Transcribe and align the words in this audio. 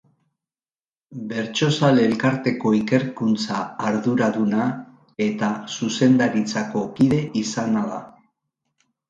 Bertsozale 1.33 2.05
Elkarteko 2.11 2.71
ikerkuntza 2.77 3.59
arduraduna 3.91 4.65
eta 5.27 5.51
zuzendaritzako 5.83 6.83
kide 6.99 7.23
izana 7.45 7.87
da. 7.93 8.03